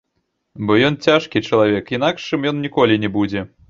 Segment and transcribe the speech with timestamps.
[0.69, 3.51] Бо ён цяжкі чалавек, інакшым ён ніколі не будзе.